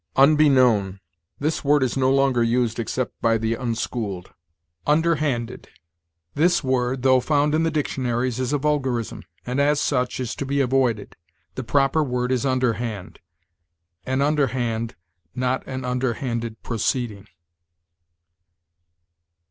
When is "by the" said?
3.21-3.53